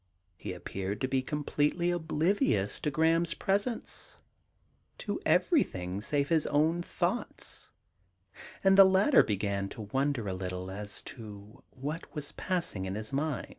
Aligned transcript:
He 0.35 0.53
appeared 0.53 0.99
to 1.01 1.07
be 1.07 1.21
completely 1.21 1.91
oblivious 1.91 2.79
to 2.79 2.89
Graham's 2.89 3.35
presence, 3.35 4.17
to 4.97 5.21
ever3i;hing 5.27 6.01
save 6.01 6.29
his 6.29 6.47
own 6.47 6.81
thoughts, 6.81 7.69
and 8.63 8.79
the 8.79 8.83
latter 8.83 9.21
began 9.21 9.69
to 9.69 9.81
wonder 9.81 10.27
a 10.27 10.33
little 10.33 10.71
as 10.71 11.03
to 11.03 11.61
what 11.69 12.15
was 12.15 12.31
passing 12.31 12.85
in 12.85 12.95
his 12.95 13.13
mind. 13.13 13.49